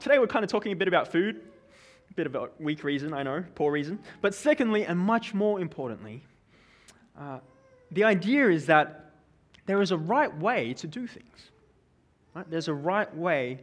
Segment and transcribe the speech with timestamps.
[0.00, 1.40] Today we're kind of talking a bit about food.
[2.10, 3.98] A bit of a weak reason, I know, poor reason.
[4.20, 6.22] But secondly, and much more importantly,
[7.18, 7.38] uh,
[7.90, 9.12] the idea is that
[9.66, 11.50] there is a right way to do things.
[12.34, 12.48] Right?
[12.50, 13.60] There's a right way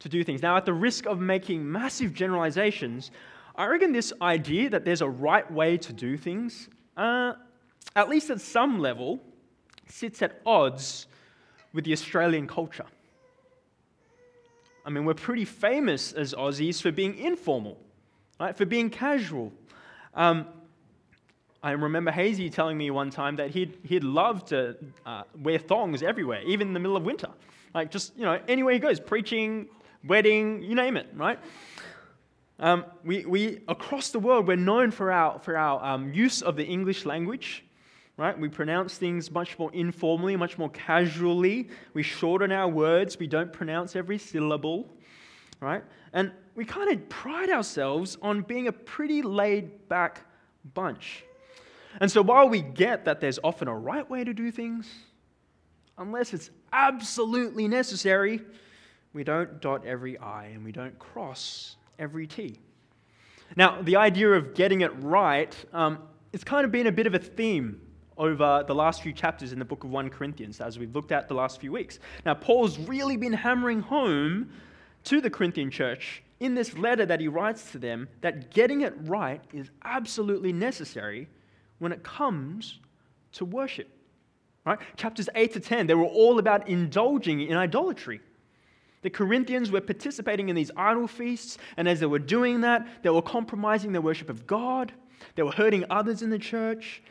[0.00, 0.42] to do things.
[0.42, 3.10] Now, at the risk of making massive generalizations,
[3.54, 7.34] I reckon this idea that there's a right way to do things, uh,
[7.94, 9.20] at least at some level,
[9.86, 11.06] sits at odds
[11.72, 12.86] with the Australian culture.
[14.84, 17.78] I mean, we're pretty famous as Aussies for being informal,
[18.40, 18.56] right?
[18.56, 19.52] For being casual.
[20.14, 20.46] Um,
[21.62, 26.02] I remember Hazy telling me one time that he'd, he'd love to uh, wear thongs
[26.02, 27.28] everywhere, even in the middle of winter.
[27.72, 29.68] Like, just, you know, anywhere he goes, preaching,
[30.04, 31.38] wedding, you name it, right?
[32.58, 36.56] Um, we, we, across the world, we're known for our, for our um, use of
[36.56, 37.64] the English language,
[38.22, 38.38] right?
[38.38, 41.68] We pronounce things much more informally, much more casually.
[41.92, 43.18] We shorten our words.
[43.18, 44.88] We don't pronounce every syllable,
[45.58, 45.82] right?
[46.12, 50.20] And we kind of pride ourselves on being a pretty laid back
[50.72, 51.24] bunch.
[52.00, 54.88] And so while we get that there's often a right way to do things,
[55.98, 58.40] unless it's absolutely necessary,
[59.14, 62.60] we don't dot every I and we don't cross every T.
[63.56, 65.98] Now, the idea of getting it right, um,
[66.32, 67.80] it's kind of been a bit of a theme
[68.18, 71.28] over the last few chapters in the book of 1 Corinthians as we've looked at
[71.28, 71.98] the last few weeks.
[72.24, 74.50] Now, Paul's really been hammering home
[75.04, 78.94] to the Corinthian church in this letter that he writes to them that getting it
[79.02, 81.28] right is absolutely necessary
[81.78, 82.80] when it comes
[83.32, 83.88] to worship.
[84.64, 84.78] Right?
[84.96, 88.20] Chapters 8 to 10, they were all about indulging in idolatry.
[89.02, 93.10] The Corinthians were participating in these idol feasts, and as they were doing that, they
[93.10, 94.92] were compromising their worship of God.
[95.34, 97.02] They were hurting others in the church.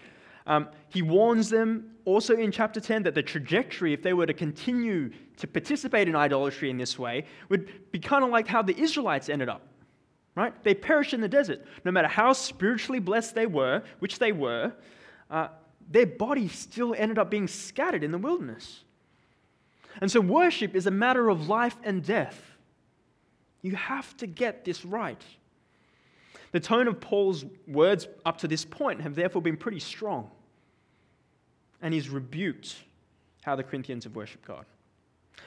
[0.47, 4.33] Um, he warns them also in chapter 10 that the trajectory, if they were to
[4.33, 8.77] continue to participate in idolatry in this way, would be kind of like how the
[8.79, 9.67] Israelites ended up
[10.35, 10.53] right?
[10.63, 11.61] They perished in the desert.
[11.83, 14.73] No matter how spiritually blessed they were, which they were,
[15.29, 15.49] uh,
[15.89, 18.83] their bodies still ended up being scattered in the wilderness.
[19.99, 22.41] And so, worship is a matter of life and death.
[23.61, 25.21] You have to get this right.
[26.53, 30.31] The tone of Paul's words up to this point have therefore been pretty strong.
[31.81, 32.75] And he's rebuked
[33.41, 34.65] how the Corinthians have worshipped God.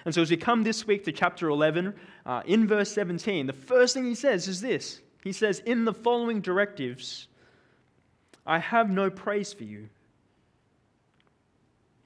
[0.04, 1.94] And so, as we come this week to chapter 11,
[2.26, 5.94] uh, in verse 17, the first thing he says is this He says, In the
[5.94, 7.28] following directives,
[8.46, 9.88] I have no praise for you.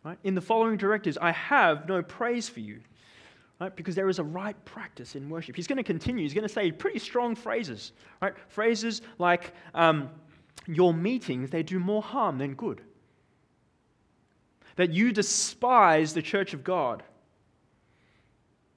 [0.04, 0.18] Right?
[0.22, 2.80] In the following directives, I have no praise for you.
[3.60, 3.74] Right?
[3.74, 5.56] Because there is a right practice in worship.
[5.56, 6.22] He's going to continue.
[6.22, 7.92] He's going to say pretty strong phrases.
[8.22, 8.34] Right?
[8.48, 10.10] Phrases like, um,
[10.66, 12.82] Your meetings, they do more harm than good.
[14.78, 17.02] That you despise the church of God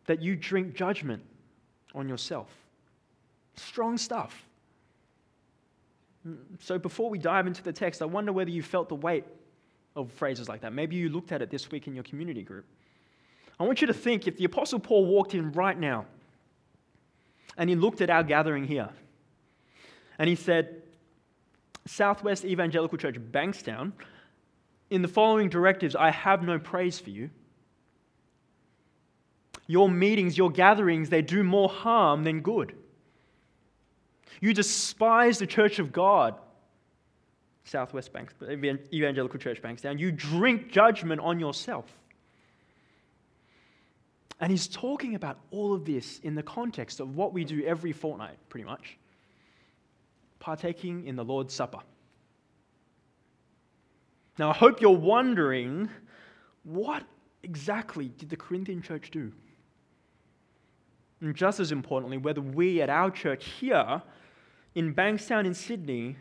[0.08, 1.24] that you drink judgment
[1.94, 2.50] on yourself.
[3.56, 4.46] Strong stuff.
[6.60, 9.26] So, before we dive into the text, I wonder whether you felt the weight
[9.96, 10.74] of phrases like that.
[10.74, 12.66] Maybe you looked at it this week in your community group.
[13.60, 16.08] I want you to think if the Apostle Paul walked in right now
[17.58, 18.90] and he looked at our gathering here
[20.18, 20.82] and he said,
[21.86, 23.92] Southwest Evangelical Church, Bankstown,
[24.92, 27.32] in the following directives, I have no praise for you
[29.72, 32.76] your meetings, your gatherings, they do more harm than good.
[34.42, 36.36] You despise the church of God,
[37.64, 38.34] Southwest Bank,
[38.92, 39.98] Evangelical Church Bankstown.
[39.98, 41.86] You drink judgment on yourself.
[44.42, 47.94] And he's talking about all of this in the context of what we do every
[47.94, 48.98] fortnight, pretty much
[50.40, 51.80] partaking in the Lord's Supper.
[54.38, 55.90] Now, I hope you're wondering
[56.64, 57.04] what
[57.44, 59.32] exactly did the Corinthian church do?
[61.20, 64.02] And just as importantly, whether we at our church here
[64.76, 66.16] in Bankstown in Sydney,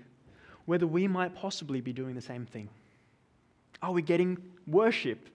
[0.66, 2.68] whether we might possibly be doing the same thing.
[3.82, 5.28] Are we getting worship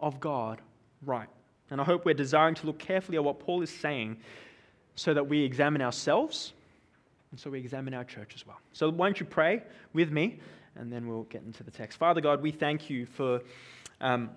[0.00, 0.60] of God
[1.04, 1.28] right?
[1.70, 4.16] And I hope we're desiring to look carefully at what Paul is saying
[4.96, 6.52] so that we examine ourselves
[7.30, 8.58] and so we examine our church as well.
[8.72, 9.62] So why don't you pray
[9.92, 10.40] with me
[10.76, 11.98] and then we'll get into the text.
[11.98, 13.40] Father God, we thank you for
[14.00, 14.30] um,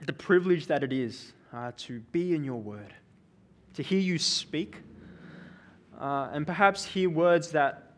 [0.00, 2.94] the privilege that it is uh, to be in your word
[3.74, 4.76] to hear you speak,
[6.00, 7.90] uh, and perhaps hear words that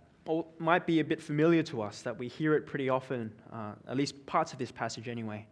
[0.58, 3.96] might be a bit familiar to us, that we hear it pretty often, uh, at
[3.96, 5.46] least parts of this passage anyway.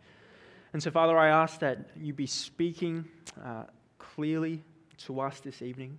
[0.72, 3.04] And so, Father, I ask that you be speaking
[3.44, 3.64] uh,
[3.98, 4.64] clearly
[5.06, 5.98] to us this evening,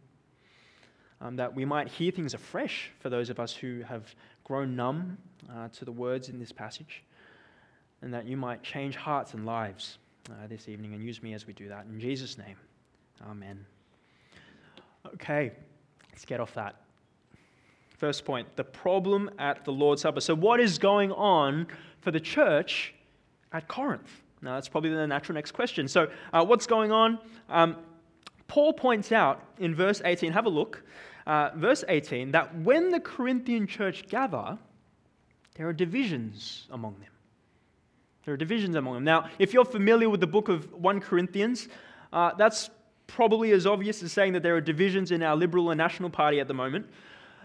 [1.21, 4.13] um, that we might hear things afresh for those of us who have
[4.45, 5.17] grown numb
[5.53, 7.03] uh, to the words in this passage,
[8.01, 9.97] and that you might change hearts and lives
[10.29, 11.85] uh, this evening and use me as we do that.
[11.85, 12.55] In Jesus' name,
[13.29, 13.65] amen.
[15.15, 15.51] Okay,
[16.11, 16.75] let's get off that.
[17.97, 20.21] First point the problem at the Lord's Supper.
[20.21, 21.67] So, what is going on
[22.01, 22.93] for the church
[23.51, 24.21] at Corinth?
[24.41, 25.87] Now, that's probably the natural next question.
[25.87, 27.19] So, uh, what's going on?
[27.49, 27.77] Um,
[28.47, 30.83] Paul points out in verse 18, have a look,
[31.25, 34.57] uh, verse 18, that when the Corinthian church gather,
[35.55, 37.09] there are divisions among them.
[38.25, 39.03] There are divisions among them.
[39.03, 41.67] Now, if you're familiar with the book of 1 Corinthians,
[42.11, 42.69] uh, that's
[43.07, 46.39] probably as obvious as saying that there are divisions in our Liberal and National Party
[46.39, 46.87] at the moment.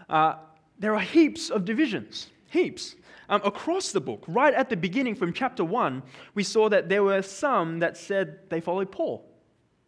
[0.09, 0.35] Uh,
[0.79, 2.95] there are heaps of divisions, heaps.
[3.29, 6.03] Um, across the book, right at the beginning from chapter 1,
[6.35, 9.25] we saw that there were some that said they followed Paul.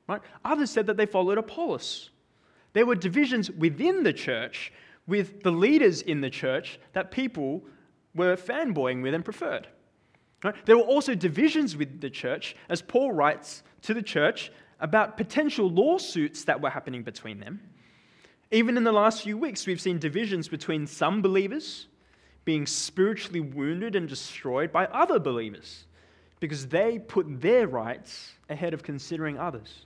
[0.07, 0.21] Right?
[0.45, 2.09] Others said that they followed Apollos.
[2.73, 4.71] There were divisions within the church
[5.07, 7.63] with the leaders in the church that people
[8.15, 9.67] were fanboying with and preferred.
[10.43, 10.55] Right?
[10.65, 15.69] There were also divisions with the church, as Paul writes to the church about potential
[15.69, 17.61] lawsuits that were happening between them.
[18.51, 21.87] Even in the last few weeks, we've seen divisions between some believers
[22.45, 25.85] being spiritually wounded and destroyed by other believers
[26.39, 29.85] because they put their rights ahead of considering others.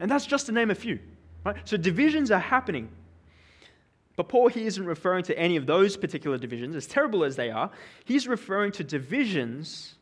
[0.00, 0.98] And that's just to name a few.
[1.44, 1.56] Right?
[1.64, 2.90] So divisions are happening.
[4.16, 7.50] But Paul here isn't referring to any of those particular divisions, as terrible as they
[7.50, 7.70] are.
[8.04, 9.94] He's referring to divisions,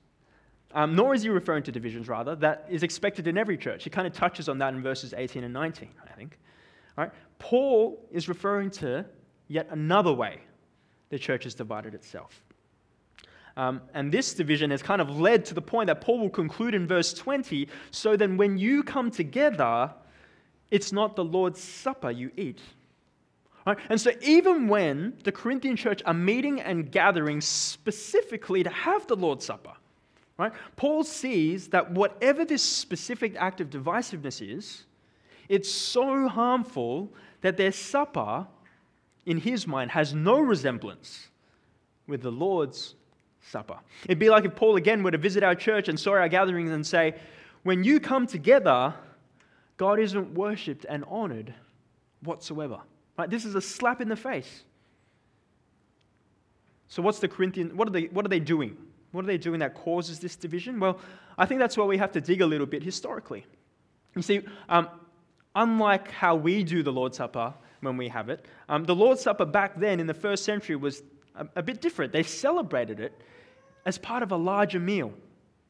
[0.74, 3.84] um, nor is he referring to divisions, rather, that is expected in every church.
[3.84, 6.38] He kind of touches on that in verses 18 and 19, I think.
[6.96, 7.12] Right?
[7.38, 9.04] Paul is referring to
[9.46, 10.40] yet another way
[11.10, 12.42] the church has divided itself.
[13.56, 16.74] Um, and this division has kind of led to the point that Paul will conclude
[16.74, 19.92] in verse 20 so then when you come together,
[20.70, 22.60] it's not the Lord's supper you eat.
[23.66, 23.78] Right?
[23.90, 29.16] And so, even when the Corinthian church are meeting and gathering specifically to have the
[29.16, 29.74] Lord's Supper,
[30.38, 34.84] right, Paul sees that whatever this specific act of divisiveness is,
[35.50, 37.10] it's so harmful
[37.42, 38.46] that their supper,
[39.26, 41.28] in his mind, has no resemblance
[42.06, 42.94] with the Lord's
[43.42, 43.76] Supper.
[44.04, 46.70] It'd be like if Paul again were to visit our church and saw our gatherings
[46.70, 47.14] and say,
[47.64, 48.94] when you come together,
[49.78, 51.54] God isn't worshipped and honored
[52.22, 52.80] whatsoever.
[53.16, 53.30] Right?
[53.30, 54.64] This is a slap in the face.
[56.88, 58.76] So what's the Corinthian what are they what are they doing?
[59.12, 60.80] What are they doing that causes this division?
[60.80, 60.98] Well,
[61.38, 63.46] I think that's where we have to dig a little bit historically.
[64.14, 64.88] You see, um,
[65.54, 69.44] unlike how we do the Lord's Supper when we have it, um, the Lord's Supper
[69.44, 71.02] back then in the first century was
[71.36, 72.12] a, a bit different.
[72.12, 73.12] They celebrated it
[73.86, 75.12] as part of a larger meal.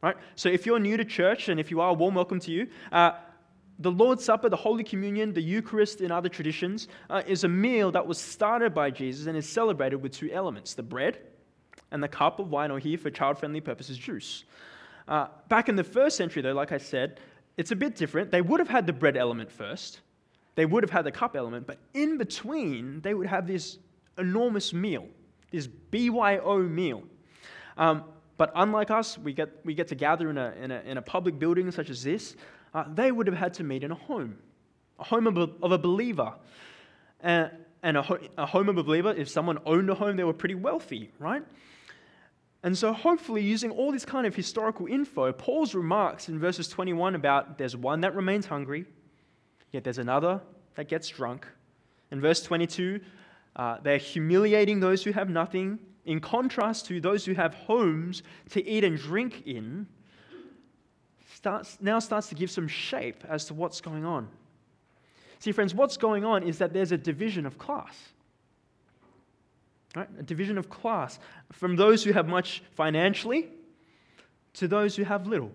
[0.03, 0.17] Right?
[0.37, 2.69] So if you're new to church, and if you are, warm welcome to you.
[2.91, 3.13] Uh,
[3.79, 7.93] the Lord's Supper, the Holy Communion, the Eucharist, in other traditions, uh, is a meal
[7.93, 11.19] that was started by Jesus and is celebrated with two elements the bread
[11.91, 14.45] and the cup of wine, or here for child friendly purposes, juice.
[15.07, 17.21] Uh, back in the first century, though, like I said,
[17.57, 18.31] it's a bit different.
[18.31, 20.01] They would have had the bread element first,
[20.55, 23.79] they would have had the cup element, but in between, they would have this
[24.19, 25.07] enormous meal,
[25.53, 27.05] this BYO meal.
[27.77, 28.05] Um,
[28.37, 31.03] but unlike us, we get, we get to gather in a, in, a, in a
[31.03, 32.35] public building such as this.
[32.75, 34.39] Uh, they would have had to meet in a home,
[34.99, 36.35] a home of a, of a believer.
[37.23, 37.49] Uh,
[37.83, 40.33] and a, ho- a home of a believer, if someone owned a home, they were
[40.33, 41.43] pretty wealthy, right?
[42.63, 47.15] And so, hopefully, using all this kind of historical info, Paul's remarks in verses 21
[47.15, 48.85] about there's one that remains hungry,
[49.71, 50.41] yet there's another
[50.75, 51.47] that gets drunk.
[52.11, 53.01] In verse 22,
[53.55, 58.67] uh, they're humiliating those who have nothing, in contrast to those who have homes to
[58.67, 59.87] eat and drink in,
[61.39, 64.27] starts, now starts to give some shape as to what's going on.
[65.39, 67.97] See, friends, what's going on is that there's a division of class.
[69.95, 70.09] Right?
[70.19, 71.21] A division of class
[71.53, 73.51] from those who have much financially
[74.55, 75.53] to those who have little.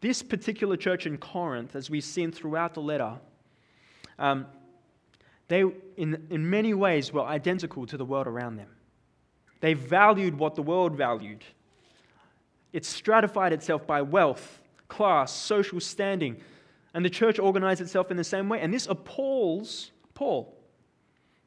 [0.00, 3.16] This particular church in Corinth, as we've seen throughout the letter,
[4.18, 4.46] um,
[5.48, 5.60] they,
[5.98, 8.70] in, in many ways, were identical to the world around them.
[9.60, 11.44] They valued what the world valued.
[12.72, 16.40] It stratified itself by wealth, class, social standing,
[16.94, 18.60] and the church organized itself in the same way.
[18.60, 20.54] And this appalls Paul.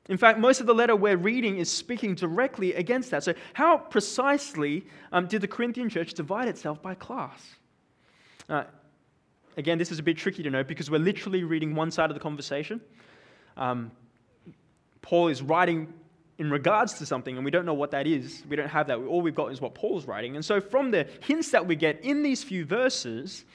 [0.10, 3.24] In fact, most of the letter we're reading is speaking directly against that.
[3.24, 7.40] So, how precisely um, did the Corinthian church divide itself by class?
[8.50, 8.64] Uh,
[9.58, 12.16] again, this is a bit tricky to know because we're literally reading one side of
[12.16, 12.82] the conversation.
[13.58, 13.92] Um,
[15.02, 15.94] Paul is writing
[16.38, 18.44] in regards to something, and we don't know what that is.
[18.50, 18.98] We don't have that.
[18.98, 20.36] All we've got is what Paul's writing.
[20.36, 23.46] And so, from the hints that we get in these few verses,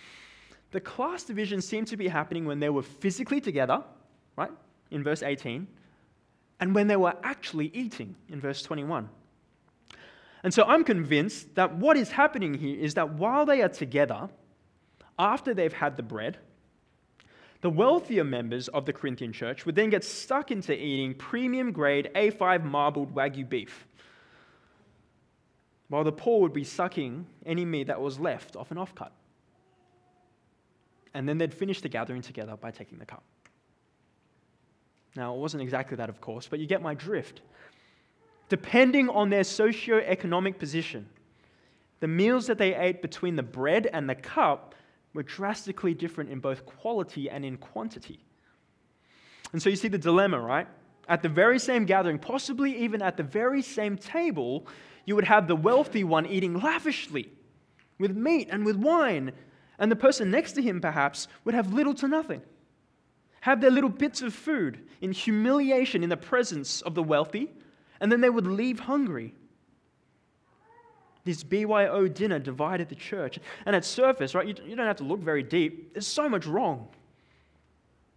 [0.70, 3.82] the class division seem to be happening when they were physically together,
[4.36, 4.52] right,
[4.90, 5.66] in verse 18,
[6.60, 9.08] and when they were actually eating, in verse 21.
[10.42, 14.28] And so, I'm convinced that what is happening here is that while they are together,
[15.18, 16.38] after they've had the bread,
[17.66, 22.08] The wealthier members of the Corinthian church would then get stuck into eating premium grade
[22.14, 23.88] A5 marbled Wagyu beef,
[25.88, 29.10] while the poor would be sucking any meat that was left off an offcut.
[31.12, 33.24] And then they'd finish the gathering together by taking the cup.
[35.16, 37.40] Now, it wasn't exactly that, of course, but you get my drift.
[38.48, 41.08] Depending on their socio-economic position,
[41.98, 44.75] the meals that they ate between the bread and the cup
[45.16, 48.20] were drastically different in both quality and in quantity.
[49.52, 50.68] And so you see the dilemma, right?
[51.08, 54.66] At the very same gathering, possibly even at the very same table,
[55.06, 57.32] you would have the wealthy one eating lavishly
[57.98, 59.32] with meat and with wine,
[59.78, 62.42] and the person next to him, perhaps, would have little to nothing.
[63.40, 67.52] Have their little bits of food in humiliation in the presence of the wealthy,
[68.00, 69.34] and then they would leave hungry.
[71.26, 73.40] This BYO dinner divided the church.
[73.66, 75.92] And at surface, right, you, you don't have to look very deep.
[75.92, 76.86] There's so much wrong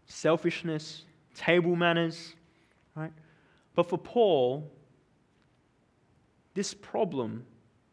[0.05, 2.35] selfishness, table manners,
[2.95, 3.11] right?
[3.73, 4.71] But for Paul,
[6.53, 7.45] this problem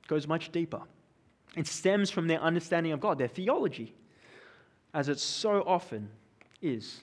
[0.07, 0.83] goes much deeper.
[1.57, 3.95] It stems from their understanding of God, their theology,
[4.93, 6.11] as it so often
[6.61, 7.03] is.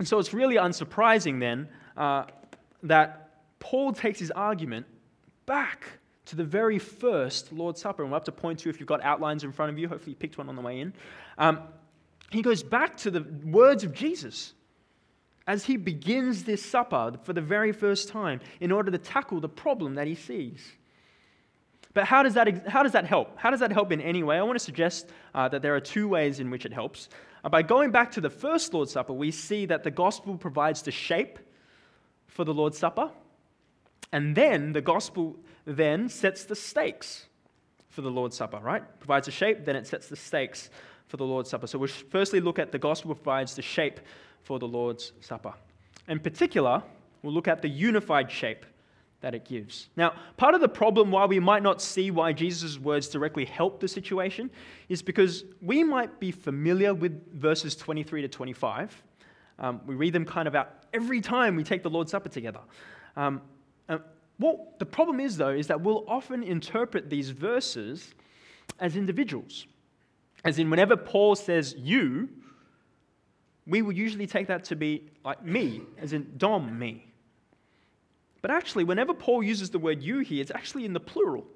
[0.00, 2.24] And so it's really unsurprising then uh,
[2.82, 4.86] that Paul takes his argument
[5.46, 5.99] back
[6.30, 8.02] to the very first Lord's Supper.
[8.02, 9.88] And we'll have to point to if you've got outlines in front of you.
[9.88, 10.94] Hopefully, you picked one on the way in.
[11.38, 11.60] Um,
[12.30, 14.54] he goes back to the words of Jesus
[15.48, 19.48] as he begins this supper for the very first time in order to tackle the
[19.48, 20.64] problem that he sees.
[21.92, 23.36] But how does that, how does that help?
[23.36, 24.38] How does that help in any way?
[24.38, 27.08] I want to suggest uh, that there are two ways in which it helps.
[27.42, 30.82] Uh, by going back to the first Lord's Supper, we see that the gospel provides
[30.82, 31.40] the shape
[32.28, 33.10] for the Lord's Supper.
[34.12, 37.26] And then the gospel then sets the stakes
[37.88, 38.82] for the Lord's Supper, right?
[39.00, 40.70] Provides a shape, then it sets the stakes
[41.08, 41.66] for the Lord's Supper.
[41.66, 44.00] So we'll firstly look at the gospel provides the shape
[44.42, 45.52] for the Lord's Supper.
[46.08, 46.82] In particular,
[47.22, 48.64] we'll look at the unified shape
[49.20, 49.88] that it gives.
[49.96, 53.80] Now, part of the problem why we might not see why Jesus' words directly help
[53.80, 54.50] the situation
[54.88, 59.02] is because we might be familiar with verses 23 to 25.
[59.58, 62.60] Um, we read them kind of out every time we take the Lord's Supper together.
[63.16, 63.42] Um,
[63.88, 63.98] uh,
[64.40, 68.14] well, the problem is, though, is that we'll often interpret these verses
[68.78, 69.66] as individuals.
[70.44, 72.30] As in, whenever Paul says you,
[73.66, 77.12] we will usually take that to be like me, as in Dom, me.
[78.40, 81.46] But actually, whenever Paul uses the word you here, it's actually in the plural.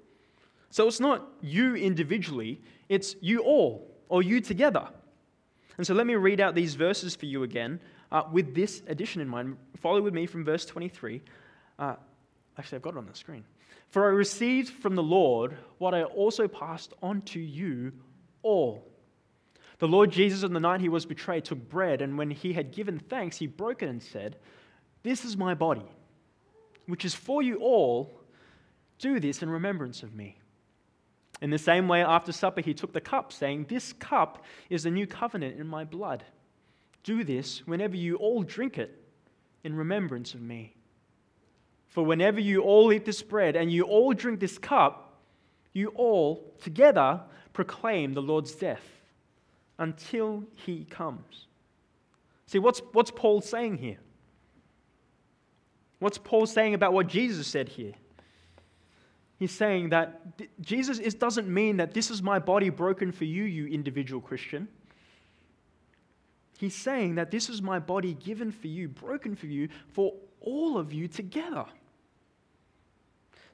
[0.68, 2.60] So it's not you individually,
[2.90, 4.86] it's you all, or you together.
[5.78, 7.80] And so let me read out these verses for you again
[8.12, 9.56] uh, with this addition in mind.
[9.80, 11.22] Follow with me from verse 23.
[11.78, 11.96] Uh,
[12.58, 13.44] Actually, I've got it on the screen.
[13.90, 17.92] For I received from the Lord what I also passed on to you
[18.42, 18.86] all.
[19.78, 22.72] The Lord Jesus, on the night he was betrayed, took bread, and when he had
[22.72, 24.36] given thanks, he broke it and said,
[25.02, 25.86] This is my body,
[26.86, 28.10] which is for you all.
[28.98, 30.38] Do this in remembrance of me.
[31.42, 34.90] In the same way, after supper, he took the cup, saying, This cup is the
[34.90, 36.24] new covenant in my blood.
[37.02, 38.98] Do this whenever you all drink it
[39.64, 40.74] in remembrance of me.
[41.94, 45.16] For whenever you all eat this bread and you all drink this cup,
[45.72, 47.20] you all together
[47.52, 48.82] proclaim the Lord's death
[49.78, 51.46] until he comes.
[52.46, 53.98] See, what's, what's Paul saying here?
[56.00, 57.92] What's Paul saying about what Jesus said here?
[59.38, 60.20] He's saying that
[60.60, 64.66] Jesus it doesn't mean that this is my body broken for you, you individual Christian.
[66.58, 70.76] He's saying that this is my body given for you, broken for you, for all
[70.76, 71.66] of you together.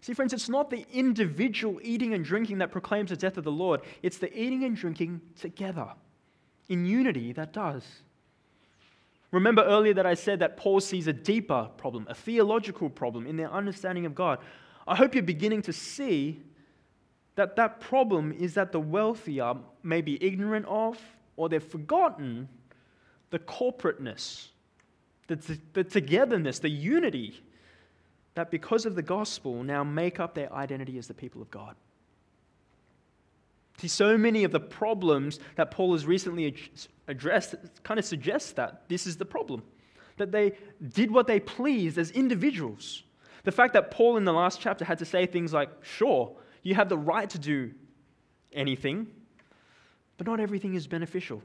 [0.00, 3.52] See, friends, it's not the individual eating and drinking that proclaims the death of the
[3.52, 5.88] Lord, it's the eating and drinking together
[6.68, 7.84] in unity that does.
[9.30, 13.36] Remember earlier that I said that Paul sees a deeper problem, a theological problem in
[13.36, 14.38] their understanding of God.
[14.88, 16.40] I hope you're beginning to see
[17.36, 20.98] that that problem is that the wealthier may be ignorant of
[21.36, 22.48] or they've forgotten
[23.30, 24.48] the corporateness,
[25.28, 27.40] the, t- the togetherness, the unity
[28.34, 31.74] that because of the gospel now make up their identity as the people of God.
[33.78, 36.54] See, so many of the problems that Paul has recently
[37.08, 39.62] addressed kind of suggest that this is the problem.
[40.18, 40.52] That they
[40.92, 43.04] did what they pleased as individuals.
[43.44, 46.74] The fact that Paul in the last chapter had to say things like, sure, you
[46.74, 47.72] have the right to do
[48.52, 49.06] anything,
[50.18, 51.42] but not everything is beneficial.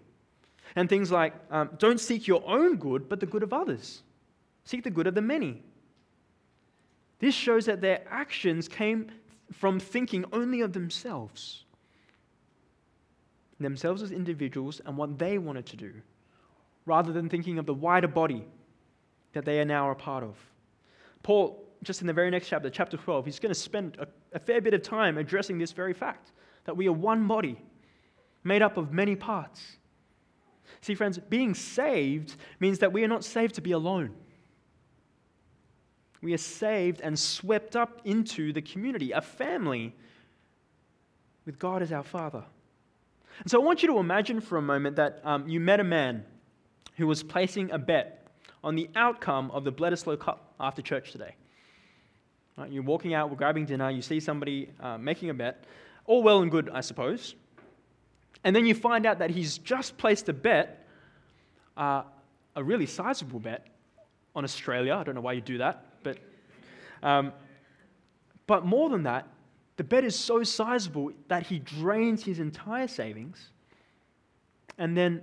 [0.75, 4.01] And things like, um, don't seek your own good, but the good of others.
[4.65, 5.63] Seek the good of the many.
[7.19, 9.11] This shows that their actions came
[9.51, 11.63] from thinking only of themselves.
[13.59, 15.93] themselves as individuals and what they wanted to do,
[16.85, 18.43] rather than thinking of the wider body
[19.31, 20.35] that they are now a part of.
[21.23, 24.39] Paul, just in the very next chapter, chapter 12, he's going to spend a, a
[24.39, 26.33] fair bit of time addressing this very fact
[26.65, 27.61] that we are one body
[28.43, 29.77] made up of many parts.
[30.81, 34.13] See, friends, being saved means that we are not saved to be alone.
[36.25, 39.93] We are saved and swept up into the community, a family,
[41.45, 42.43] with God as our Father.
[43.41, 45.83] And so I want you to imagine for a moment that um, you met a
[45.83, 46.25] man
[46.97, 48.25] who was placing a bet
[48.63, 51.35] on the outcome of the Bledisloe Cup after church today.
[52.57, 55.63] Right, you're walking out, we're grabbing dinner, you see somebody uh, making a bet.
[56.07, 57.35] All well and good, I suppose.
[58.43, 60.87] And then you find out that he's just placed a bet,
[61.77, 62.01] uh,
[62.55, 63.67] a really sizable bet,
[64.35, 64.95] on Australia.
[64.95, 66.17] I don't know why you do that, but,
[67.03, 67.33] um,
[68.47, 69.27] but more than that,
[69.75, 73.49] the bet is so sizable that he drains his entire savings
[74.77, 75.21] and then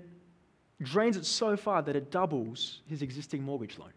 [0.83, 3.93] drains it so far that it doubles his existing mortgage loan.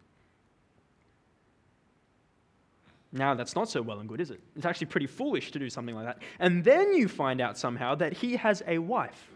[3.12, 4.42] Now, that's not so well and good, is it?
[4.56, 6.20] It's actually pretty foolish to do something like that.
[6.40, 9.30] And then you find out somehow that he has a wife.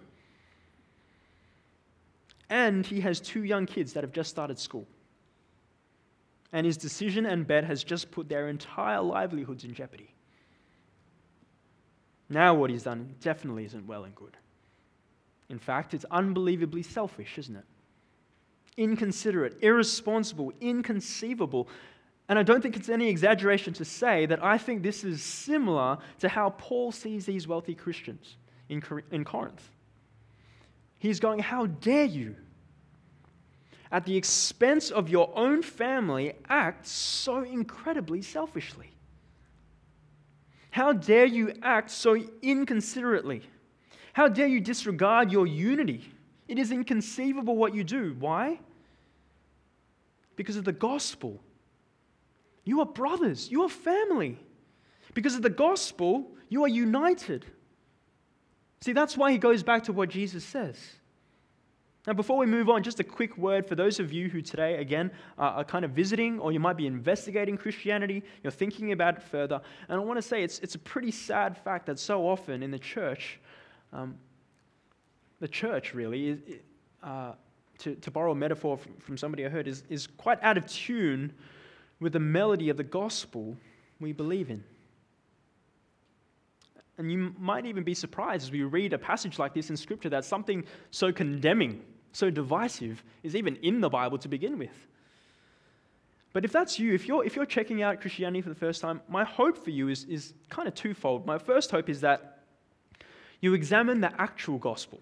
[2.50, 4.86] And he has two young kids that have just started school.
[6.51, 10.13] And his decision and bet has just put their entire livelihoods in jeopardy.
[12.29, 14.38] Now, what he's done definitely isn't well and good.
[15.50, 17.65] In fact, it's unbelievably selfish, isn't it?
[18.77, 21.68] Inconsiderate, irresponsible, inconceivable.
[22.29, 25.98] And I don't think it's any exaggeration to say that I think this is similar
[26.20, 28.38] to how Paul sees these wealthy Christians
[28.70, 29.68] in, in Corinth.
[31.00, 32.36] He's going, How dare you,
[33.91, 38.91] at the expense of your own family, act so incredibly selfishly?
[40.72, 43.41] How dare you act so inconsiderately?
[44.13, 46.03] How dare you disregard your unity?
[46.48, 48.15] It is inconceivable what you do.
[48.19, 48.60] Why?
[50.36, 51.41] Because of the gospel.
[52.64, 54.37] You are brothers, you are family.
[55.14, 57.46] Because of the gospel, you are united.
[58.81, 60.77] See, that's why he goes back to what Jesus says.
[62.07, 64.77] Now, before we move on, just a quick word for those of you who today,
[64.77, 69.24] again, are kind of visiting or you might be investigating Christianity, you're thinking about it
[69.24, 69.62] further.
[69.90, 72.72] And I want to say it's, it's a pretty sad fact that so often in
[72.72, 73.40] the church,
[73.92, 74.18] um,
[75.42, 76.40] the church really, is,
[77.03, 77.33] uh,
[77.79, 80.66] to, to borrow a metaphor from, from somebody I heard, is, is quite out of
[80.68, 81.33] tune
[82.00, 83.57] with the melody of the gospel
[84.00, 84.64] we believe in.
[87.00, 90.09] And you might even be surprised as we read a passage like this in Scripture
[90.09, 91.81] that something so condemning,
[92.12, 94.88] so divisive, is even in the Bible to begin with.
[96.33, 99.00] But if that's you, if you're, if you're checking out Christianity for the first time,
[99.07, 101.25] my hope for you is, is kind of twofold.
[101.25, 102.44] My first hope is that
[103.40, 105.00] you examine the actual gospel,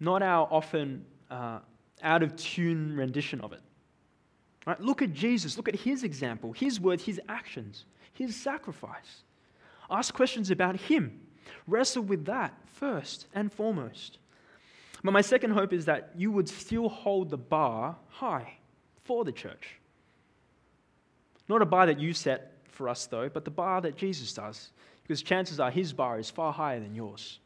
[0.00, 1.58] not our often uh,
[2.02, 3.60] out of tune rendition of it.
[4.66, 4.80] Right?
[4.80, 5.58] Look at Jesus.
[5.58, 9.24] Look at his example, his words, his actions, his sacrifice.
[9.92, 11.20] Ask questions about him.
[11.66, 14.18] Wrestle with that first and foremost.
[15.04, 18.54] But my second hope is that you would still hold the bar high
[19.04, 19.78] for the church.
[21.48, 24.70] Not a bar that you set for us, though, but the bar that Jesus does,
[25.02, 27.40] because chances are his bar is far higher than yours.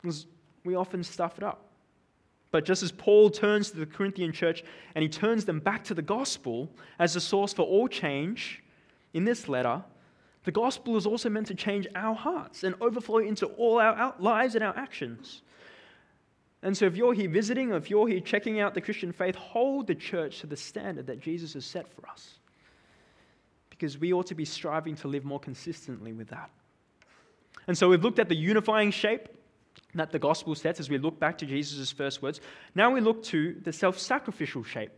[0.00, 0.26] Because
[0.64, 1.68] we often stuff it up.
[2.50, 5.94] But just as Paul turns to the Corinthian church and he turns them back to
[5.94, 8.62] the gospel as the source for all change
[9.14, 9.82] in this letter,
[10.44, 14.54] the gospel is also meant to change our hearts and overflow into all our lives
[14.54, 15.42] and our actions.
[16.62, 19.34] And so, if you're here visiting or if you're here checking out the Christian faith,
[19.34, 22.38] hold the church to the standard that Jesus has set for us.
[23.70, 26.50] Because we ought to be striving to live more consistently with that.
[27.66, 29.28] And so, we've looked at the unifying shape
[29.94, 32.40] that the gospel sets as we look back to Jesus' first words.
[32.74, 34.92] Now we look to the self sacrificial shape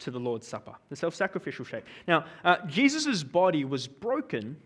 [0.00, 1.84] to the Lord's Supper, the self sacrificial shape.
[2.06, 4.56] Now, uh, Jesus' body was broken.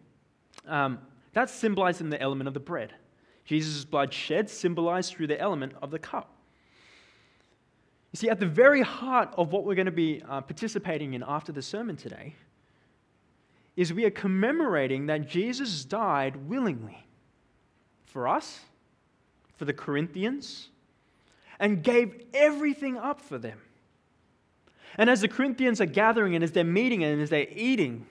[0.71, 0.99] Um,
[1.33, 2.95] that's symbolized in the element of the bread.
[3.45, 6.33] Jesus' blood shed, symbolized through the element of the cup.
[8.13, 11.25] You see, at the very heart of what we're going to be uh, participating in
[11.27, 12.35] after the sermon today
[13.77, 17.07] is we are commemorating that Jesus died willingly
[18.05, 18.61] for us
[19.57, 20.69] for the Corinthians
[21.59, 23.61] and gave everything up for them.
[24.99, 28.07] And as the Corinthians are gathering and as they're meeting and as they're eating,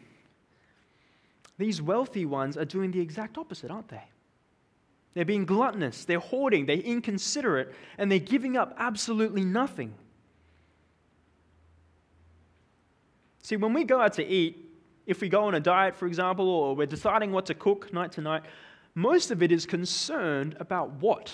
[1.59, 4.01] these wealthy ones are doing the exact opposite, aren't they?
[5.13, 9.93] They're being gluttonous, they're hoarding, they're inconsiderate, and they're giving up absolutely nothing.
[13.43, 14.69] See, when we go out to eat,
[15.05, 18.13] if we go on a diet, for example, or we're deciding what to cook night
[18.13, 18.43] to night,
[18.95, 21.33] most of it is concerned about what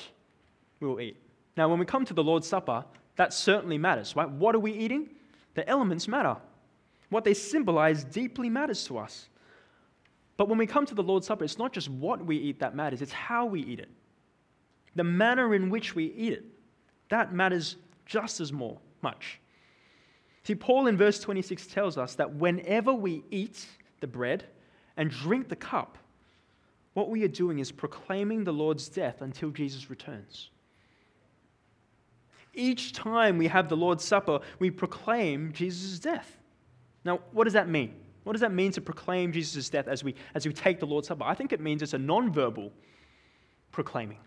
[0.79, 1.17] we'll eat.
[1.55, 2.83] Now, when we come to the Lord's Supper,
[3.15, 4.29] that certainly matters, right?
[4.29, 5.09] What are we eating?
[5.53, 6.35] The elements matter.
[7.09, 9.29] What they symbolize deeply matters to us.
[10.37, 12.75] But when we come to the Lord's Supper, it's not just what we eat that
[12.75, 13.89] matters, it's how we eat it.
[14.95, 16.45] The manner in which we eat it.
[17.09, 19.39] That matters just as more much.
[20.43, 23.65] See, Paul in verse 26 tells us that whenever we eat
[23.99, 24.45] the bread
[24.97, 25.97] and drink the cup,
[26.93, 30.49] what we are doing is proclaiming the Lord's death until Jesus returns.
[32.53, 36.37] Each time we have the Lord's Supper, we proclaim Jesus' death.
[37.03, 37.93] Now, what does that mean?
[38.25, 41.07] What does that mean to proclaim Jesus' death as we, as we take the Lord's
[41.07, 41.23] Supper?
[41.23, 42.71] I think it means it's a non-verbal
[43.71, 44.17] proclaiming.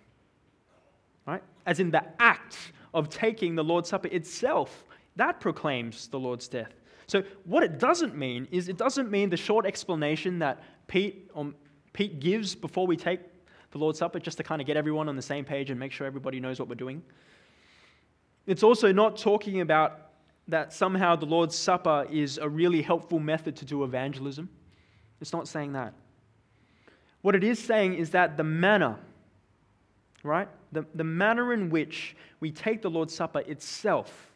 [1.26, 1.42] Right?
[1.66, 2.56] As in the act
[2.94, 6.72] of taking the Lord's Supper itself, that proclaims the Lord's death.
[7.08, 11.56] So, what it doesn't mean is it doesn't mean the short explanation that Pete, um,
[11.92, 13.20] Pete gives before we take
[13.72, 15.90] the Lord's Supper just to kind of get everyone on the same page and make
[15.90, 17.02] sure everybody knows what we're doing.
[18.46, 20.07] It's also not talking about
[20.48, 24.48] that somehow the Lord's Supper is a really helpful method to do evangelism.
[25.20, 25.92] It's not saying that.
[27.20, 28.96] What it is saying is that the manner,
[30.22, 30.48] right?
[30.72, 34.30] The, the manner in which we take the Lord's Supper itself,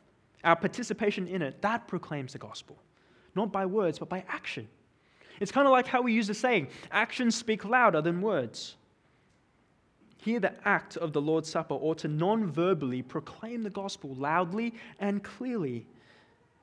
[0.44, 2.76] our participation in it, that proclaims the gospel.
[3.34, 4.68] Not by words, but by action.
[5.40, 8.76] It's kind of like how we use the saying actions speak louder than words.
[10.18, 14.74] Here, the act of the Lord's Supper ought to non verbally proclaim the gospel loudly
[15.00, 15.86] and clearly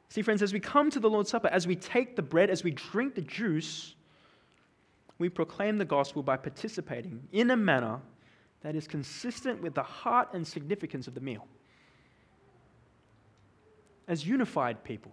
[0.09, 2.63] See, friends, as we come to the Lord's Supper, as we take the bread, as
[2.63, 3.93] we drink the juice,
[5.19, 7.99] we proclaim the gospel by participating in a manner
[8.61, 11.47] that is consistent with the heart and significance of the meal.
[14.07, 15.11] As unified people,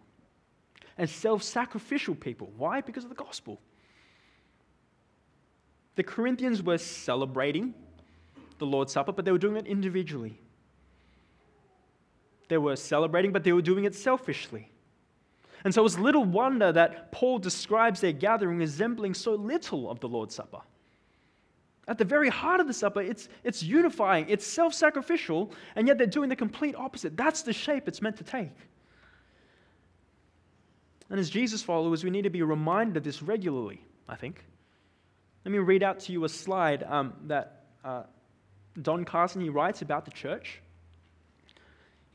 [0.97, 2.51] as self sacrificial people.
[2.57, 2.81] Why?
[2.81, 3.61] Because of the gospel.
[5.97, 7.75] The Corinthians were celebrating
[8.59, 10.41] the Lord's Supper, but they were doing it individually.
[12.49, 14.71] They were celebrating, but they were doing it selfishly.
[15.67, 20.07] And so it's little wonder that Paul describes their gathering resembling so little of the
[20.07, 20.61] Lord's Supper.
[21.89, 25.99] At the very heart of the supper, it's, it's unifying, it's self sacrificial, and yet
[25.99, 27.17] they're doing the complete opposite.
[27.17, 28.53] That's the shape it's meant to take.
[31.11, 34.45] And as Jesus followers, we need to be reminded of this regularly, I think.
[35.45, 38.05] Let me read out to you a slide um, that uh,
[38.83, 40.61] Don Carson he writes about the church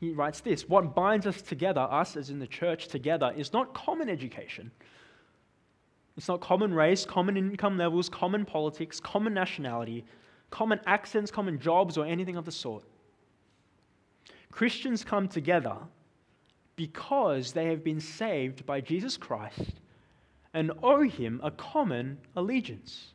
[0.02, 3.72] he writes this What binds us together, us as in the church together, is not
[3.72, 4.72] common education.
[6.16, 10.04] It's not common race, common income levels, common politics, common nationality,
[10.50, 12.82] common accents, common jobs, or anything of the sort.
[14.50, 15.76] Christians come together
[16.74, 19.80] because they have been saved by Jesus Christ
[20.52, 23.14] and owe him a common allegiance.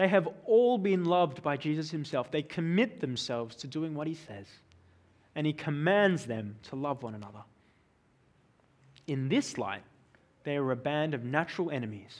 [0.00, 2.30] They have all been loved by Jesus himself.
[2.30, 4.46] They commit themselves to doing what he says,
[5.34, 7.42] and he commands them to love one another.
[9.06, 9.82] In this light,
[10.42, 12.18] they are a band of natural enemies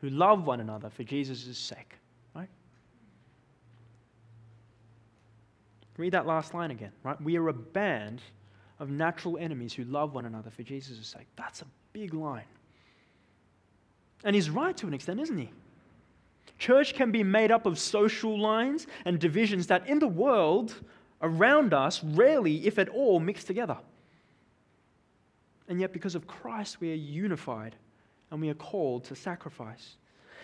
[0.00, 1.94] who love one another for Jesus' sake.
[2.34, 2.48] Right?
[5.96, 7.22] Read that last line again, right?
[7.22, 8.20] We are a band
[8.80, 11.28] of natural enemies who love one another for Jesus' sake.
[11.36, 12.50] That's a big line.
[14.24, 15.50] And he's right to an extent, isn't he?
[16.58, 20.74] Church can be made up of social lines and divisions that in the world
[21.22, 23.76] around us rarely, if at all, mix together.
[25.68, 27.76] And yet, because of Christ, we are unified
[28.30, 29.96] and we are called to sacrifice.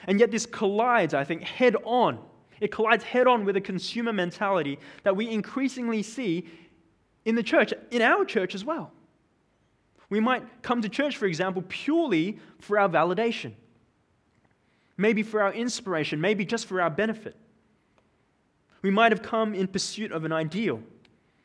[0.06, 2.18] And yet, this collides, I think, head on.
[2.60, 6.46] It collides head on with a consumer mentality that we increasingly see
[7.24, 8.92] in the church, in our church as well.
[10.10, 13.54] We might come to church, for example, purely for our validation
[14.96, 17.36] maybe for our inspiration, maybe just for our benefit.
[18.82, 20.82] We might have come in pursuit of an ideal.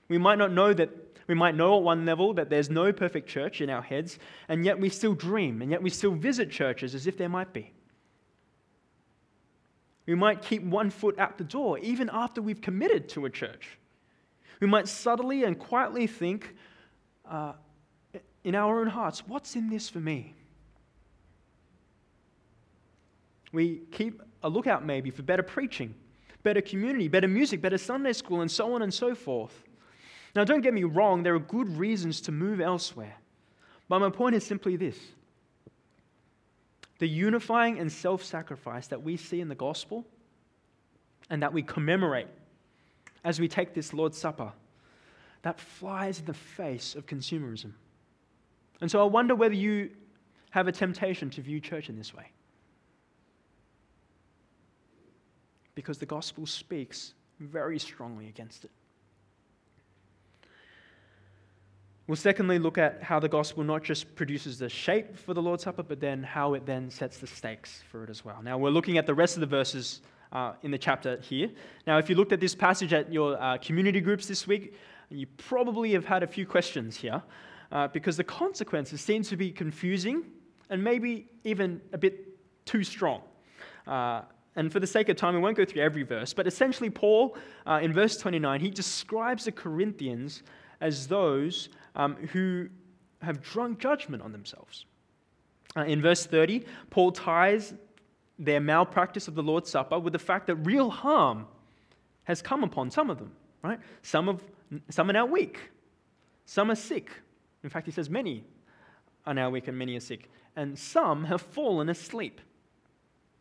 [0.10, 0.90] We might not know that,
[1.28, 4.66] we might know at one level that there's no perfect church in our heads, and
[4.66, 7.72] yet we still dream, and yet we still visit churches as if there might be.
[10.06, 13.78] We might keep one foot out the door even after we've committed to a church.
[14.60, 16.56] We might subtly and quietly think
[17.30, 17.54] uh,
[18.44, 20.34] in our own hearts, what's in this for me?
[23.58, 25.96] We keep a lookout maybe for better preaching,
[26.44, 29.64] better community, better music, better Sunday school, and so on and so forth.
[30.36, 33.16] Now, don't get me wrong, there are good reasons to move elsewhere.
[33.90, 35.00] But my point is simply this
[37.00, 40.06] the unifying and self sacrifice that we see in the gospel
[41.32, 42.28] and that we commemorate
[43.24, 44.54] as we take this Lord's Supper,
[45.42, 47.72] that flies in the face of consumerism.
[48.82, 49.90] And so I wonder whether you
[50.52, 52.32] have a temptation to view church in this way.
[55.78, 58.72] Because the gospel speaks very strongly against it.
[62.08, 65.66] We'll secondly look at how the gospel not just produces the shape for the Lord's
[65.66, 68.42] Supper, but then how it then sets the stakes for it as well.
[68.42, 71.52] Now, we're looking at the rest of the verses uh, in the chapter here.
[71.86, 74.74] Now, if you looked at this passage at your uh, community groups this week,
[75.10, 77.22] you probably have had a few questions here
[77.72, 80.24] uh, because the consequences seem to be confusing
[80.72, 82.30] and maybe even a bit
[82.66, 83.22] too strong.
[84.58, 87.38] And for the sake of time, we won't go through every verse, but essentially, Paul,
[87.68, 90.42] uh, in verse 29, he describes the Corinthians
[90.82, 92.68] as those um, who
[93.22, 94.86] have drunk judgment on themselves.
[95.76, 97.76] Uh, in verse 30, Paul ties
[98.40, 101.46] their malpractice of the Lord's Supper with the fact that real harm
[102.24, 103.32] has come upon some of them,
[103.64, 103.80] right?
[104.02, 104.44] Some, of,
[104.90, 105.70] some are now weak,
[106.46, 107.12] some are sick.
[107.64, 108.44] In fact, he says many
[109.28, 110.32] are now weak and many are sick.
[110.56, 112.42] And some have fallen asleep.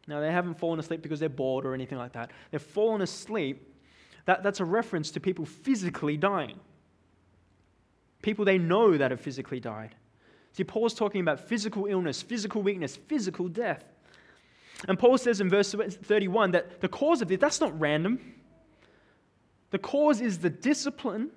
[0.07, 2.31] Now, they haven't fallen asleep because they're bored or anything like that.
[2.51, 3.75] They've fallen asleep.
[4.27, 6.61] That, that's a reference to people physically dying
[8.27, 9.95] people they know that have physically died.
[10.53, 13.85] See, Paul's talking about physical illness, physical weakness, physical death.
[14.89, 18.35] And Paul says in verse 31 that the cause of it, that's not random.
[19.71, 21.31] The cause is the discipline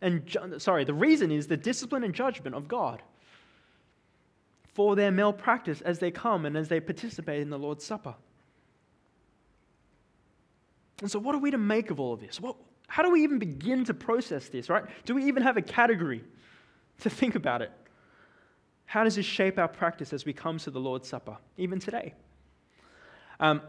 [0.00, 3.02] and, sorry, the reason is the discipline and judgment of God
[4.74, 8.14] for their malpractice as they come and as they participate in the Lord's Supper.
[11.00, 12.40] And so, what are we to make of all of this?
[12.40, 12.56] What,
[12.88, 14.84] how do we even begin to process this, right?
[15.04, 16.24] Do we even have a category
[17.00, 17.70] to think about it?
[18.86, 22.14] How does this shape our practice as we come to the Lord's Supper, even today?
[23.40, 23.62] Um,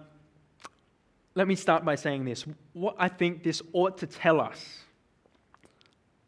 [1.35, 2.45] let me start by saying this.
[2.73, 4.83] What I think this ought to tell us,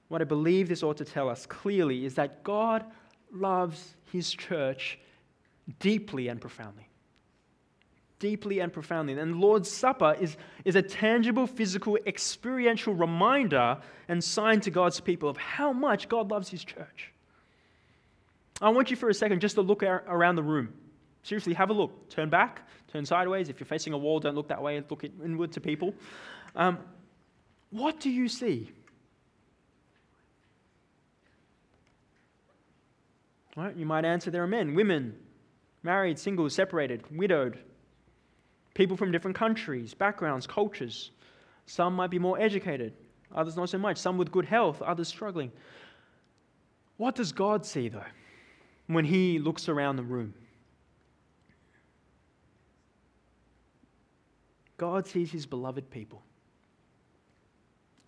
[0.07, 2.85] what I believe this ought to tell us clearly, is that God
[3.31, 4.99] loves his church
[5.79, 6.87] deeply and profoundly
[8.19, 9.13] deeply and profoundly.
[9.13, 15.29] And Lord's Supper is, is a tangible, physical, experiential reminder and sign to God's people
[15.29, 17.11] of how much God loves His church.
[18.61, 20.73] I want you for a second just to look around the room.
[21.23, 22.09] Seriously, have a look.
[22.09, 23.49] Turn back, turn sideways.
[23.49, 25.93] If you're facing a wall, don't look that way, look inward to people.
[26.55, 26.79] Um,
[27.69, 28.71] what do you see?
[33.57, 33.75] Right?
[33.75, 35.15] You might answer there are men, women,
[35.81, 37.57] married, single, separated, widowed,
[38.75, 41.09] people from different countries, backgrounds, cultures.
[41.65, 42.93] Some might be more educated,
[43.33, 43.97] others not so much.
[43.97, 45.51] Some with good health, others struggling.
[46.97, 48.05] What does God see, though,
[48.85, 50.35] when He looks around the room?
[54.77, 56.21] God sees His beloved people,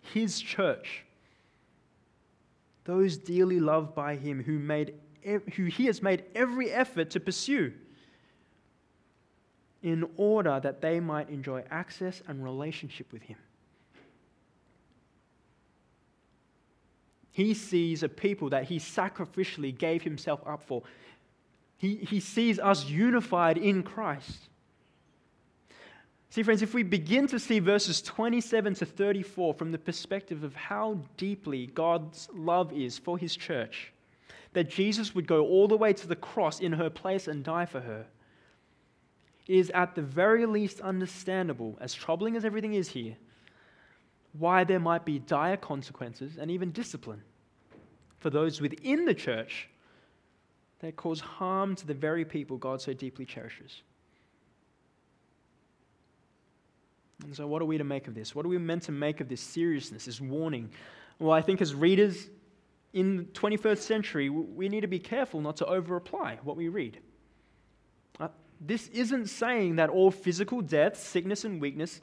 [0.00, 1.04] His church,
[2.84, 7.72] those dearly loved by Him who, made, who He has made every effort to pursue
[9.82, 13.38] in order that they might enjoy access and relationship with Him.
[17.32, 20.82] He sees a people that He sacrificially gave Himself up for.
[21.78, 24.50] He, he sees us unified in Christ.
[26.28, 30.54] See, friends, if we begin to see verses 27 to 34 from the perspective of
[30.54, 33.92] how deeply God's love is for His church,
[34.52, 37.66] that Jesus would go all the way to the cross in her place and die
[37.66, 38.06] for her
[39.46, 43.16] is at the very least understandable, as troubling as everything is here,
[44.38, 47.22] why there might be dire consequences and even discipline
[48.18, 49.68] for those within the church
[50.80, 53.82] that cause harm to the very people God so deeply cherishes.
[57.24, 58.34] And so, what are we to make of this?
[58.34, 60.70] What are we meant to make of this seriousness, this warning?
[61.18, 62.28] Well, I think as readers
[62.92, 66.98] in the 21st century, we need to be careful not to overapply what we read
[68.18, 68.28] uh,
[68.60, 72.00] this isn't saying that all physical death, sickness, and weakness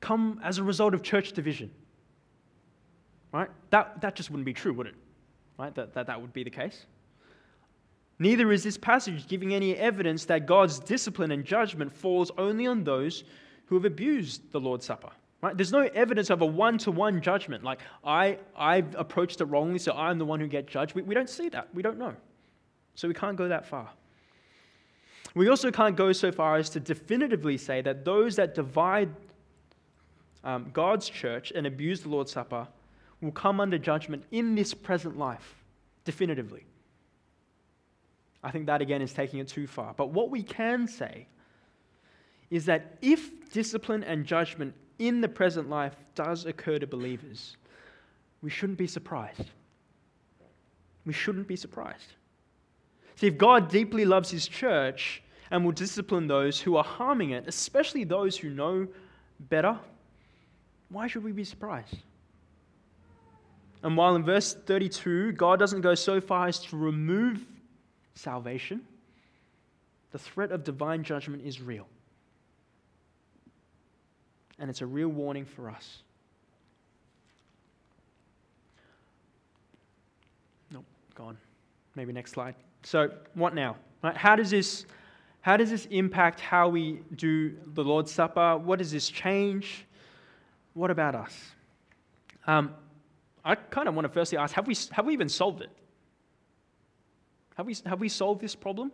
[0.00, 1.70] come as a result of church division.
[3.32, 3.48] Right?
[3.70, 4.94] That, that just wouldn't be true, would it?
[5.58, 5.74] Right?
[5.74, 6.86] That, that, that would be the case.
[8.18, 12.84] Neither is this passage giving any evidence that God's discipline and judgment falls only on
[12.84, 13.24] those
[13.66, 15.10] who have abused the Lord's Supper.
[15.42, 15.56] Right?
[15.56, 19.80] There's no evidence of a one to one judgment, like I, I've approached it wrongly,
[19.80, 20.94] so I'm the one who gets judged.
[20.94, 21.68] We, we don't see that.
[21.74, 22.14] We don't know.
[22.94, 23.90] So we can't go that far.
[25.34, 29.08] We also can't go so far as to definitively say that those that divide
[30.44, 32.68] um, God's church and abuse the Lord's Supper
[33.20, 35.56] will come under judgment in this present life,
[36.04, 36.64] definitively.
[38.44, 39.94] I think that again is taking it too far.
[39.96, 41.26] But what we can say
[42.50, 44.74] is that if discipline and judgment
[45.08, 47.56] in the present life does occur to believers,
[48.42, 49.50] we shouldn't be surprised.
[51.04, 52.14] We shouldn't be surprised.
[53.16, 57.44] See, if God deeply loves his church and will discipline those who are harming it,
[57.46, 58.88] especially those who know
[59.38, 59.78] better,
[60.88, 61.96] why should we be surprised?
[63.82, 67.44] And while in verse 32, God doesn't go so far as to remove
[68.14, 68.82] salvation,
[70.12, 71.86] the threat of divine judgment is real.
[74.62, 75.98] And it's a real warning for us.
[80.70, 80.84] Nope,
[81.16, 81.36] gone.
[81.96, 82.54] Maybe next slide.
[82.84, 83.76] So, what now?
[84.02, 84.86] Right, how does this
[85.40, 88.56] how does this impact how we do the Lord's Supper?
[88.56, 89.84] What does this change?
[90.74, 91.36] What about us?
[92.46, 92.72] Um,
[93.44, 95.70] I kind of want to firstly ask have we, have we even solved it?
[97.56, 98.92] Have we, have we solved this problem?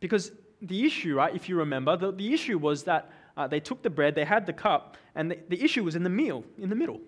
[0.00, 3.82] Because the issue, right, if you remember, the, the issue was that uh, they took
[3.82, 6.68] the bread, they had the cup, and the, the issue was in the meal, in
[6.68, 7.00] the middle.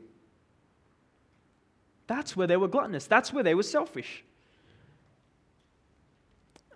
[2.07, 3.07] That's where they were gluttonous.
[3.07, 4.25] That's where they were selfish.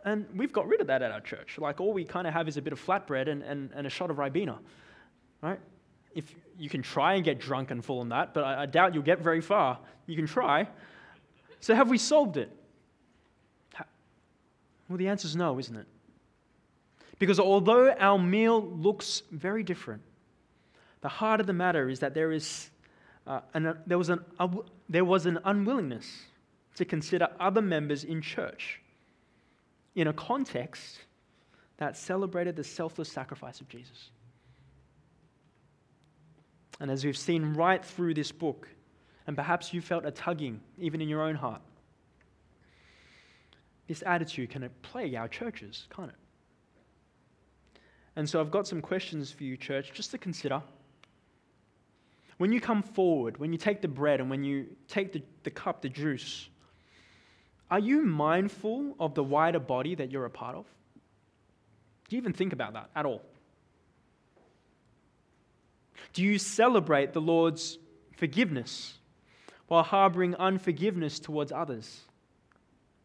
[0.04, 1.58] And we've got rid of that at our church.
[1.58, 3.90] Like, all we kind of have is a bit of flatbread and, and, and a
[3.90, 4.58] shot of Ribena,
[5.42, 5.58] right?
[6.16, 8.94] if you can try and get drunk and full on that, but I, I doubt
[8.94, 9.78] you'll get very far.
[10.06, 10.66] You can try.
[11.60, 12.50] So, have we solved it?
[14.88, 15.86] Well, the answer is no, isn't it?
[17.18, 20.02] Because although our meal looks very different,
[21.00, 22.70] the heart of the matter is that there, is,
[23.26, 24.48] uh, an, uh, there, was an, uh,
[24.88, 26.24] there was an unwillingness
[26.76, 28.80] to consider other members in church
[29.94, 30.98] in a context
[31.78, 34.10] that celebrated the selfless sacrifice of Jesus.
[36.80, 38.68] And as we've seen right through this book,
[39.26, 41.62] and perhaps you felt a tugging even in your own heart,
[43.86, 46.16] this attitude can plague our churches, can't it?
[48.16, 50.62] And so I've got some questions for you, church, just to consider.
[52.38, 55.50] When you come forward, when you take the bread and when you take the, the
[55.50, 56.48] cup, the juice,
[57.70, 60.64] are you mindful of the wider body that you're a part of?
[62.08, 63.22] Do you even think about that at all?
[66.12, 67.78] Do you celebrate the Lord's
[68.16, 68.94] forgiveness
[69.68, 72.00] while harboring unforgiveness towards others?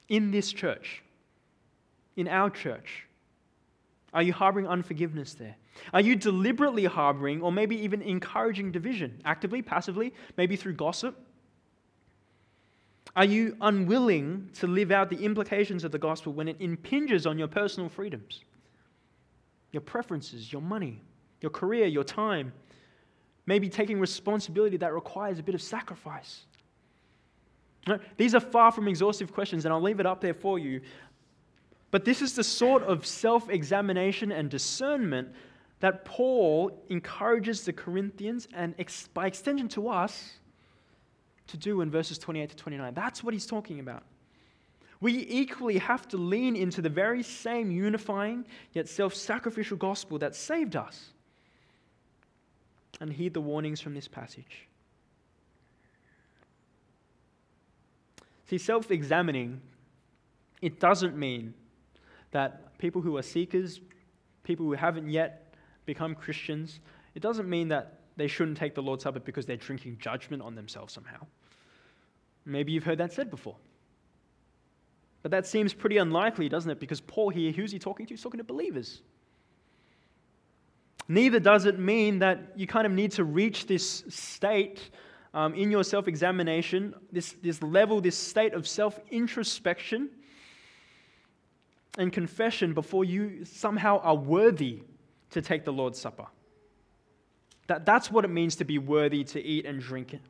[0.07, 1.01] In this church,
[2.15, 3.07] in our church,
[4.13, 5.55] are you harboring unforgiveness there?
[5.93, 11.17] Are you deliberately harboring or maybe even encouraging division, actively, passively, maybe through gossip?
[13.15, 17.37] Are you unwilling to live out the implications of the gospel when it impinges on
[17.37, 18.41] your personal freedoms,
[19.71, 21.01] your preferences, your money,
[21.41, 22.53] your career, your time,
[23.45, 26.41] maybe taking responsibility that requires a bit of sacrifice?
[28.15, 30.81] These are far from exhaustive questions, and I'll leave it up there for you.
[31.91, 35.29] But this is the sort of self examination and discernment
[35.81, 38.73] that Paul encourages the Corinthians and
[39.13, 40.33] by extension to us
[41.47, 42.93] to do in verses 28 to 29.
[42.93, 44.03] That's what he's talking about.
[45.01, 50.35] We equally have to lean into the very same unifying yet self sacrificial gospel that
[50.35, 51.09] saved us
[53.01, 54.67] and heed the warnings from this passage.
[58.47, 59.59] See, self examining,
[60.61, 61.55] it doesn't mean
[62.31, 63.81] that people who are seekers,
[64.43, 65.53] people who haven't yet
[65.85, 66.79] become Christians,
[67.15, 70.55] it doesn't mean that they shouldn't take the Lord's Supper because they're drinking judgment on
[70.55, 71.25] themselves somehow.
[72.45, 73.55] Maybe you've heard that said before.
[75.21, 76.79] But that seems pretty unlikely, doesn't it?
[76.79, 78.13] Because Paul here, who's he talking to?
[78.13, 79.01] He's talking to believers.
[81.07, 84.89] Neither does it mean that you kind of need to reach this state
[85.33, 90.09] um, in your self examination, this, this level, this state of self introspection
[91.97, 94.83] and confession before you somehow are worthy
[95.31, 96.27] to take the Lord's Supper.
[97.67, 100.21] That, that's what it means to be worthy to eat and drink it.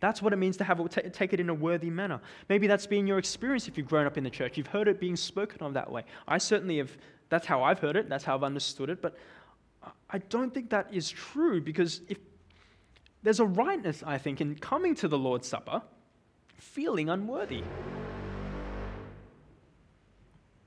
[0.00, 2.20] That's what it means to have it, take it in a worthy manner.
[2.48, 4.56] Maybe that's been your experience if you've grown up in the church.
[4.56, 6.04] You've heard it being spoken of that way.
[6.26, 6.96] I certainly have.
[7.28, 8.08] That's how I've heard it.
[8.08, 9.02] That's how I've understood it.
[9.02, 9.16] But
[10.08, 12.18] I don't think that is true because if
[13.22, 15.82] there's a rightness, I think, in coming to the Lord's Supper
[16.56, 17.62] feeling unworthy.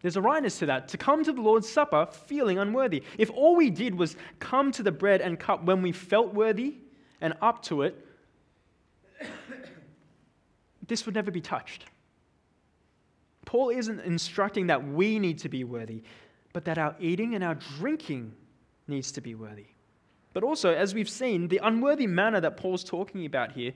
[0.03, 3.03] There's a rightness to that, to come to the Lord's Supper feeling unworthy.
[3.17, 6.75] If all we did was come to the bread and cup when we felt worthy
[7.21, 8.05] and up to it,
[10.87, 11.85] this would never be touched.
[13.45, 16.03] Paul isn't instructing that we need to be worthy,
[16.51, 18.33] but that our eating and our drinking
[18.89, 19.67] needs to be worthy.
[20.33, 23.71] But also, as we've seen, the unworthy manner that Paul's talking about here,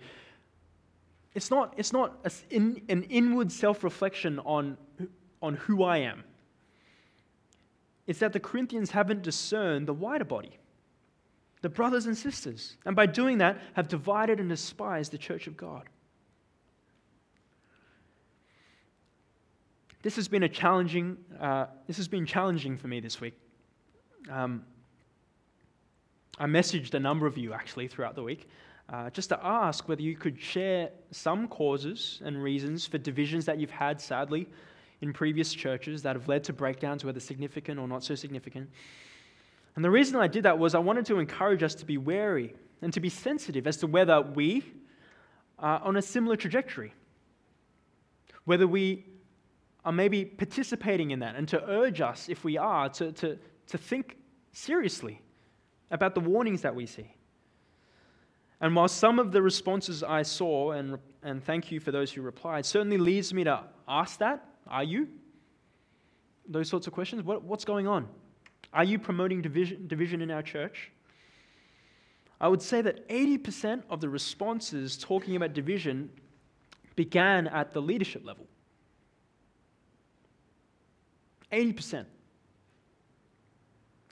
[1.34, 2.18] it's not, it's not
[2.51, 4.76] an inward self reflection on,
[5.42, 6.24] on who I am.
[8.06, 10.58] It's that the Corinthians haven't discerned the wider body,
[11.62, 15.58] the brothers and sisters, and by doing that, have divided and despised the church of
[15.58, 15.84] God.
[20.04, 23.34] This has been a challenging, uh, this has been challenging for me this week.
[24.30, 24.64] Um,
[26.40, 28.48] I messaged a number of you actually throughout the week
[28.90, 33.60] uh, just to ask whether you could share some causes and reasons for divisions that
[33.60, 34.48] you've had, sadly,
[35.02, 38.70] in previous churches that have led to breakdowns, whether significant or not so significant.
[39.76, 42.56] And the reason I did that was I wanted to encourage us to be wary
[42.82, 44.64] and to be sensitive as to whether we
[45.60, 46.93] are on a similar trajectory,
[48.45, 49.06] whether we
[49.86, 53.38] are maybe participating in that, and to urge us, if we are, to, to,
[53.68, 54.18] to think
[54.52, 55.22] seriously
[55.91, 57.14] about the warnings that we see.
[58.60, 62.22] And while some of the responses I saw, and, and thank you for those who
[62.22, 65.07] replied, certainly leads me to ask that are you?
[66.47, 67.24] Those sorts of questions.
[67.24, 68.07] What, what's going on?
[68.74, 70.91] Are you promoting division, division in our church?
[72.39, 76.09] I would say that 80% of the responses talking about division
[76.95, 78.45] began at the leadership level.
[81.51, 82.05] 80%.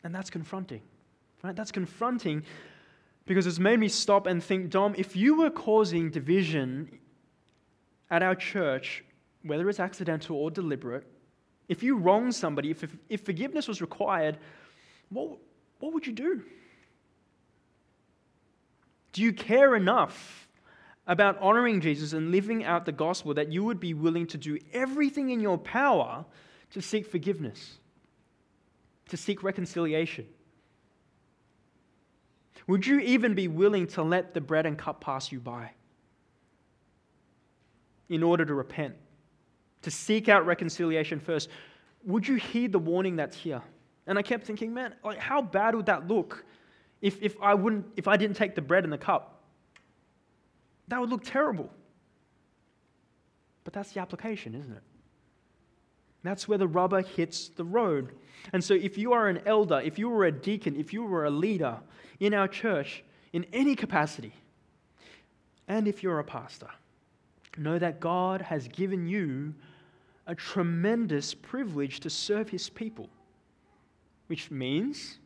[0.04, 0.82] And that's confronting.
[1.44, 1.56] Right?
[1.56, 2.44] That's confronting
[3.26, 7.00] because it's made me stop and think, Dom, if you were causing division
[8.10, 9.04] at our church,
[9.46, 11.06] whether it's accidental or deliberate,
[11.70, 14.38] if you wrong somebody, if, if, if forgiveness was required,
[15.10, 15.38] what,
[15.80, 16.42] what would you do?
[19.14, 20.48] Do you care enough
[21.08, 24.58] about honoring Jesus and living out the gospel that you would be willing to do
[24.74, 26.26] everything in your power
[26.72, 27.78] to seek forgiveness,
[29.10, 30.26] to seek reconciliation?
[32.68, 35.72] Would you even be willing to let the bread and cup pass you by
[38.10, 38.96] in order to repent?
[39.86, 41.48] To seek out reconciliation first,
[42.04, 43.62] would you heed the warning that's here?
[44.08, 46.44] And I kept thinking, man, like how bad would that look
[47.02, 49.44] if, if I wouldn't if I didn't take the bread and the cup?
[50.88, 51.70] That would look terrible.
[53.64, 54.84] But that's the application, isn't it?
[56.24, 58.14] That's where the rubber hits the road.
[58.54, 61.26] And so, if you are an elder, if you were a deacon, if you were
[61.26, 61.78] a leader
[62.20, 64.34] in our church in any capacity,
[65.68, 66.70] and if you're a pastor,
[67.58, 69.54] know that God has given you
[70.28, 73.10] a tremendous privilege to serve his people,
[74.28, 75.20] which means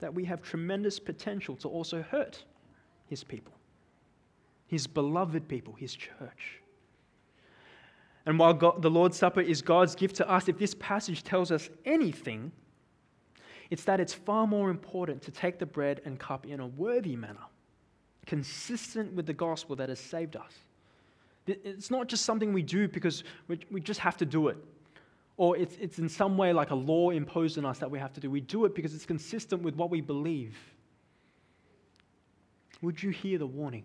[0.00, 2.44] that we have tremendous potential to also hurt
[3.06, 3.52] his people,
[4.66, 6.60] his beloved people, his church.
[8.26, 11.52] And while God, the Lord's Supper is God's gift to us, if this passage tells
[11.52, 12.50] us anything,
[13.70, 17.14] it's that it's far more important to take the bread and cup in a worthy
[17.14, 17.46] manner,
[18.26, 20.52] consistent with the gospel that has saved us
[21.46, 24.56] it's not just something we do because we, we just have to do it.
[25.36, 28.12] Or it's, it's in some way like a law imposed on us that we have
[28.14, 28.30] to do.
[28.30, 30.56] We do it because it's consistent with what we believe.
[32.82, 33.84] Would you hear the warning?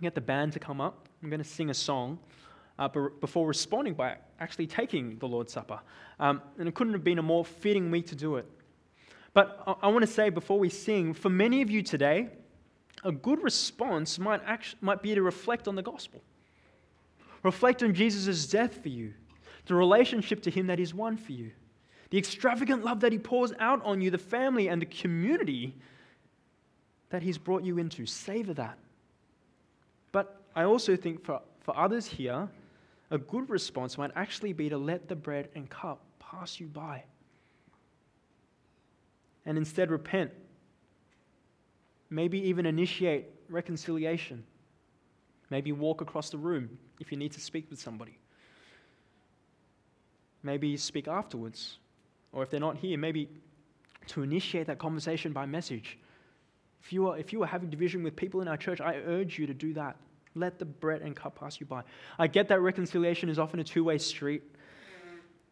[0.00, 1.08] Get the band to come up.
[1.22, 2.18] I'm going to sing a song
[2.78, 5.80] uh, before responding by actually taking the Lord's Supper.
[6.20, 8.46] Um, and it couldn't have been a more fitting week to do it.
[9.32, 12.28] But I, I want to say before we sing, for many of you today,
[13.06, 14.42] a good response might,
[14.80, 16.20] might be to reflect on the gospel.
[17.44, 19.14] Reflect on Jesus' death for you,
[19.66, 21.52] the relationship to him that is won for you,
[22.10, 25.76] the extravagant love that he pours out on you, the family and the community
[27.10, 28.06] that he's brought you into.
[28.06, 28.76] Savor that.
[30.10, 32.48] But I also think for, for others here,
[33.12, 37.04] a good response might actually be to let the bread and cup pass you by
[39.44, 40.32] and instead repent
[42.10, 44.44] Maybe even initiate reconciliation.
[45.50, 48.18] Maybe walk across the room if you need to speak with somebody.
[50.42, 51.78] Maybe speak afterwards.
[52.32, 53.28] Or if they're not here, maybe
[54.08, 55.98] to initiate that conversation by message.
[56.82, 59.38] If you, are, if you are having division with people in our church, I urge
[59.38, 59.96] you to do that.
[60.34, 61.82] Let the bread and cup pass you by.
[62.18, 64.42] I get that reconciliation is often a two way street.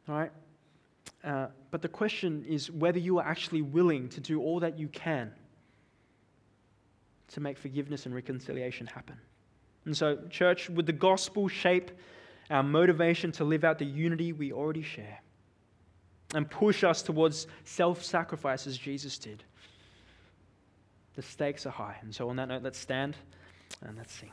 [0.07, 0.31] right?
[1.25, 4.89] Uh, but the question is whether you are actually willing to do all that you
[4.89, 5.33] can
[7.29, 9.17] to make forgiveness and reconciliation happen.
[9.85, 11.91] And so, church, would the gospel shape
[12.51, 15.21] our motivation to live out the unity we already share
[16.35, 19.45] and push us towards self sacrifice as Jesus did?
[21.17, 21.97] The stakes are high.
[22.03, 23.17] And so, on that note, let's stand
[23.83, 24.31] and let's sing.